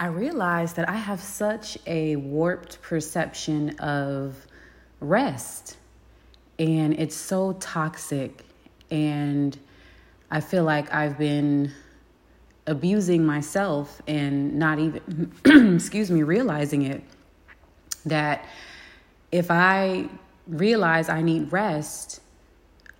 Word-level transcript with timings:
I 0.00 0.06
realized 0.06 0.76
that 0.76 0.88
I 0.88 0.94
have 0.94 1.20
such 1.20 1.76
a 1.86 2.16
warped 2.16 2.80
perception 2.82 3.70
of 3.80 4.46
rest. 5.00 5.76
And 6.58 6.98
it's 6.98 7.16
so 7.16 7.54
toxic. 7.54 8.44
And 8.90 9.58
I 10.30 10.40
feel 10.40 10.62
like 10.62 10.92
I've 10.94 11.18
been 11.18 11.72
abusing 12.66 13.24
myself 13.26 14.00
and 14.06 14.58
not 14.58 14.78
even, 14.78 15.32
excuse 15.74 16.10
me, 16.10 16.22
realizing 16.22 16.82
it. 16.82 17.02
That 18.06 18.44
if 19.32 19.50
I 19.50 20.08
realize 20.46 21.08
I 21.08 21.22
need 21.22 21.52
rest, 21.52 22.20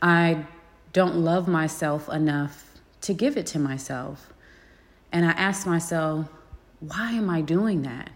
I 0.02 0.44
don't 0.92 1.16
love 1.16 1.46
myself 1.46 2.08
enough 2.08 2.64
to 3.02 3.14
give 3.14 3.36
it 3.36 3.46
to 3.46 3.58
myself. 3.60 4.32
And 5.12 5.24
I 5.24 5.30
ask 5.30 5.66
myself, 5.66 6.28
why 6.80 7.12
am 7.12 7.28
I 7.28 7.40
doing 7.40 7.82
that? 7.82 8.10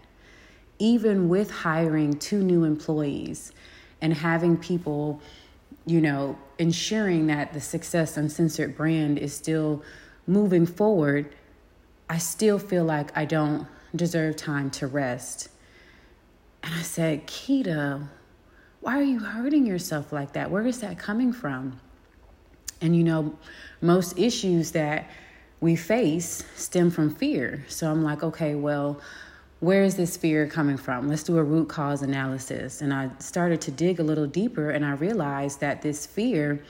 Even 0.79 1.29
with 1.29 1.51
hiring 1.51 2.17
two 2.17 2.43
new 2.43 2.63
employees 2.63 3.51
and 4.01 4.13
having 4.13 4.57
people, 4.57 5.21
you 5.85 6.01
know, 6.01 6.37
ensuring 6.57 7.27
that 7.27 7.53
the 7.53 7.61
Success 7.61 8.17
Uncensored 8.17 8.75
brand 8.75 9.17
is 9.17 9.33
still 9.33 9.83
moving 10.27 10.65
forward, 10.65 11.33
I 12.09 12.17
still 12.17 12.59
feel 12.59 12.83
like 12.83 13.15
I 13.17 13.25
don't 13.25 13.67
deserve 13.95 14.35
time 14.35 14.69
to 14.71 14.87
rest. 14.87 15.49
And 16.63 16.73
I 16.73 16.81
said, 16.81 17.27
Keita, 17.27 18.07
why 18.79 18.97
are 18.97 19.03
you 19.03 19.19
hurting 19.19 19.65
yourself 19.65 20.11
like 20.11 20.33
that? 20.33 20.49
Where 20.49 20.65
is 20.65 20.79
that 20.81 20.97
coming 20.97 21.33
from? 21.33 21.79
And 22.81 22.95
you 22.95 23.03
know, 23.03 23.37
most 23.81 24.17
issues 24.17 24.71
that 24.71 25.09
we 25.63 25.77
face 25.77 26.43
stem 26.55 26.91
from 26.91 27.09
fear. 27.09 27.63
So 27.69 27.89
I'm 27.89 28.03
like, 28.03 28.21
okay, 28.21 28.53
well, 28.53 28.99
where 29.61 29.81
is 29.83 29.95
this 29.95 30.17
fear 30.17 30.45
coming 30.45 30.75
from? 30.75 31.07
Let's 31.07 31.23
do 31.23 31.37
a 31.37 31.43
root 31.43 31.69
cause 31.69 32.01
analysis. 32.01 32.81
And 32.81 32.93
I 32.93 33.09
started 33.19 33.61
to 33.61 33.71
dig 33.71 34.01
a 34.01 34.03
little 34.03 34.27
deeper 34.27 34.71
and 34.71 34.83
I 34.85 34.91
realized 34.91 35.61
that 35.61 35.81
this 35.81 36.05
fear 36.05 36.61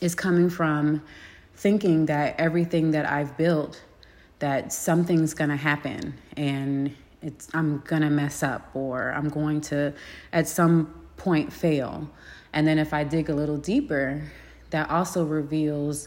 is 0.00 0.14
coming 0.14 0.48
from 0.48 1.02
thinking 1.56 2.06
that 2.06 2.38
everything 2.38 2.92
that 2.92 3.10
I've 3.10 3.36
built 3.36 3.82
that 4.38 4.72
something's 4.72 5.34
going 5.34 5.50
to 5.50 5.56
happen 5.56 6.14
and 6.36 6.94
it's 7.22 7.48
I'm 7.52 7.80
going 7.80 8.02
to 8.02 8.08
mess 8.08 8.44
up 8.44 8.70
or 8.72 9.10
I'm 9.10 9.28
going 9.28 9.60
to 9.62 9.92
at 10.32 10.46
some 10.46 10.94
point 11.16 11.52
fail. 11.52 12.08
And 12.52 12.68
then 12.68 12.78
if 12.78 12.94
I 12.94 13.02
dig 13.02 13.30
a 13.30 13.34
little 13.34 13.58
deeper, 13.58 14.22
that 14.70 14.88
also 14.90 15.24
reveals 15.24 16.06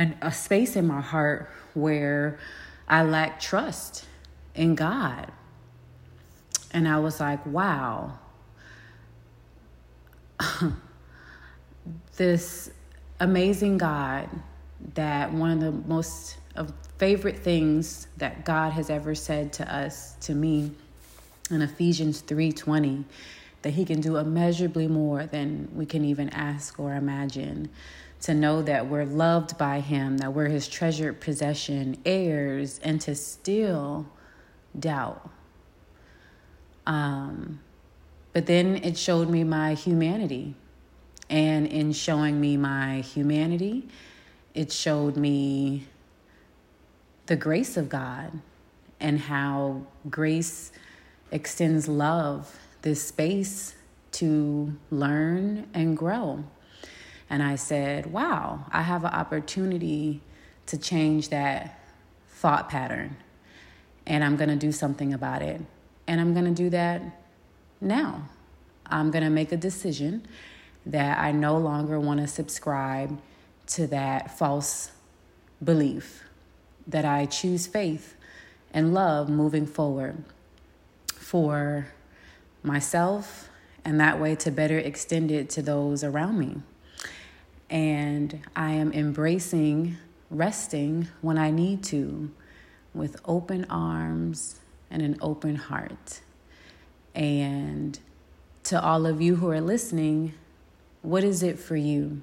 an, 0.00 0.16
a 0.22 0.32
space 0.32 0.76
in 0.76 0.86
my 0.86 1.02
heart 1.02 1.50
where 1.74 2.38
I 2.88 3.02
lack 3.02 3.38
trust 3.38 4.06
in 4.54 4.74
God. 4.74 5.30
And 6.72 6.88
I 6.88 6.98
was 6.98 7.20
like, 7.20 7.44
wow, 7.44 8.18
this 12.16 12.70
amazing 13.20 13.76
God 13.76 14.30
that 14.94 15.30
one 15.34 15.50
of 15.50 15.60
the 15.60 15.72
most 15.86 16.38
of 16.56 16.72
favorite 16.96 17.38
things 17.38 18.06
that 18.16 18.46
God 18.46 18.72
has 18.72 18.88
ever 18.88 19.14
said 19.14 19.52
to 19.54 19.74
us, 19.74 20.14
to 20.22 20.34
me, 20.34 20.72
in 21.50 21.60
Ephesians 21.60 22.22
3:20, 22.22 23.04
that 23.62 23.74
he 23.74 23.84
can 23.84 24.00
do 24.00 24.16
immeasurably 24.16 24.88
more 24.88 25.26
than 25.26 25.68
we 25.74 25.86
can 25.86 26.04
even 26.04 26.28
ask 26.30 26.78
or 26.78 26.94
imagine 26.94 27.68
to 28.22 28.34
know 28.34 28.62
that 28.62 28.86
we're 28.86 29.04
loved 29.04 29.56
by 29.56 29.80
Him, 29.80 30.18
that 30.18 30.34
we're 30.34 30.48
His 30.48 30.68
treasured 30.68 31.20
possession, 31.20 31.96
heirs, 32.04 32.78
and 32.84 33.00
to 33.02 33.14
still 33.14 34.06
doubt. 34.78 35.30
Um, 36.86 37.60
but 38.32 38.46
then 38.46 38.76
it 38.76 38.96
showed 38.96 39.28
me 39.28 39.44
my 39.44 39.74
humanity. 39.74 40.54
And 41.28 41.66
in 41.66 41.92
showing 41.92 42.40
me 42.40 42.56
my 42.56 43.00
humanity, 43.00 43.88
it 44.54 44.72
showed 44.72 45.16
me 45.16 45.86
the 47.26 47.36
grace 47.36 47.76
of 47.76 47.88
God 47.88 48.40
and 48.98 49.18
how 49.18 49.86
grace 50.10 50.72
extends 51.30 51.86
love, 51.88 52.58
this 52.82 53.02
space 53.02 53.74
to 54.12 54.76
learn 54.90 55.68
and 55.74 55.96
grow. 55.96 56.44
And 57.28 57.42
I 57.42 57.56
said, 57.56 58.12
wow, 58.12 58.66
I 58.70 58.82
have 58.82 59.04
an 59.04 59.12
opportunity 59.12 60.20
to 60.66 60.78
change 60.78 61.28
that 61.28 61.78
thought 62.28 62.68
pattern. 62.68 63.16
And 64.06 64.24
I'm 64.24 64.36
going 64.36 64.48
to 64.48 64.56
do 64.56 64.72
something 64.72 65.12
about 65.14 65.42
it. 65.42 65.60
And 66.06 66.20
I'm 66.20 66.32
going 66.32 66.46
to 66.46 66.62
do 66.62 66.70
that 66.70 67.02
now. 67.80 68.28
I'm 68.86 69.10
going 69.10 69.22
to 69.22 69.30
make 69.30 69.52
a 69.52 69.56
decision 69.56 70.26
that 70.86 71.18
I 71.18 71.30
no 71.30 71.56
longer 71.56 72.00
want 72.00 72.20
to 72.20 72.26
subscribe 72.26 73.20
to 73.68 73.86
that 73.88 74.36
false 74.36 74.90
belief, 75.62 76.24
that 76.86 77.04
I 77.04 77.26
choose 77.26 77.66
faith 77.66 78.16
and 78.72 78.92
love 78.92 79.28
moving 79.28 79.66
forward 79.66 80.24
for 81.14 81.88
myself 82.62 83.48
and 83.84 84.00
that 84.00 84.20
way 84.20 84.34
to 84.36 84.50
better 84.50 84.78
extend 84.78 85.30
it 85.30 85.48
to 85.50 85.62
those 85.62 86.04
around 86.04 86.38
me. 86.38 86.56
And 87.68 88.40
I 88.54 88.72
am 88.72 88.92
embracing 88.92 89.96
resting 90.30 91.08
when 91.20 91.38
I 91.38 91.50
need 91.50 91.82
to 91.84 92.30
with 92.94 93.20
open 93.24 93.66
arms 93.68 94.60
and 94.90 95.02
an 95.02 95.16
open 95.20 95.56
heart. 95.56 96.20
And 97.14 97.98
to 98.64 98.80
all 98.80 99.06
of 99.06 99.20
you 99.20 99.36
who 99.36 99.50
are 99.50 99.60
listening, 99.60 100.34
what 101.02 101.24
is 101.24 101.42
it 101.42 101.58
for 101.58 101.76
you? 101.76 102.22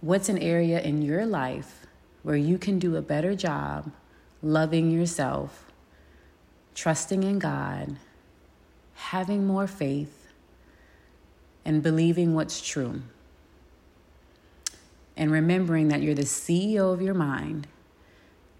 What's 0.00 0.28
an 0.28 0.38
area 0.38 0.80
in 0.80 1.02
your 1.02 1.26
life 1.26 1.86
where 2.22 2.36
you 2.36 2.58
can 2.58 2.78
do 2.78 2.96
a 2.96 3.02
better 3.02 3.34
job 3.34 3.90
loving 4.40 4.90
yourself, 4.90 5.72
trusting 6.74 7.24
in 7.24 7.38
God, 7.40 7.96
having 8.98 9.46
more 9.46 9.66
faith, 9.66 10.28
and 11.64 11.82
believing 11.82 12.34
what's 12.34 12.60
true? 12.60 13.02
and 15.18 15.32
remembering 15.32 15.88
that 15.88 16.00
you're 16.00 16.14
the 16.14 16.22
CEO 16.22 16.94
of 16.94 17.02
your 17.02 17.12
mind 17.12 17.66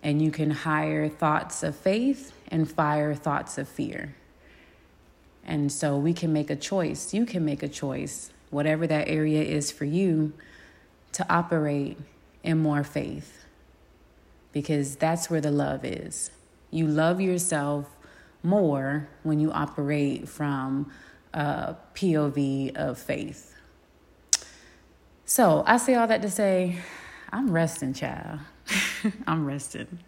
and 0.03 0.21
you 0.21 0.31
can 0.31 0.51
hire 0.51 1.09
thoughts 1.09 1.63
of 1.63 1.75
faith 1.75 2.33
and 2.49 2.71
fire 2.71 3.15
thoughts 3.15 3.57
of 3.57 3.69
fear. 3.69 4.17
And 5.47 5.73
so 5.73 5.97
we 5.97 6.13
can 6.13 6.33
make 6.33 6.51
a 6.51 6.57
choice. 6.57 7.15
You 7.15 7.25
can 7.25 7.45
make 7.45 7.63
a 7.63 7.69
choice, 7.69 8.31
whatever 8.51 8.87
that 8.89 9.09
area 9.09 9.43
is 9.43 9.71
for 9.71 9.85
you, 9.85 10.33
to 11.13 11.25
operate 11.33 11.97
in 12.43 12.59
more 12.59 12.85
faith 12.85 13.45
because 14.53 14.97
that's 14.97 15.31
where 15.31 15.41
the 15.41 15.51
love 15.51 15.85
is. 15.85 16.31
You 16.71 16.87
love 16.87 17.21
yourself 17.21 17.87
more 18.43 19.09
when 19.23 19.41
you 19.41 19.51
operate 19.53 20.29
from 20.29 20.91
a 21.35 21.77
POV 21.95 22.77
of 22.77 22.99
faith. 22.99 23.55
So 25.25 25.63
I 25.67 25.77
say 25.77 25.95
all 25.95 26.07
that 26.07 26.23
to 26.23 26.31
say, 26.31 26.77
I'm 27.31 27.51
resting, 27.51 27.93
child. 27.93 28.41
I'm 29.27 29.45
resting. 29.45 29.99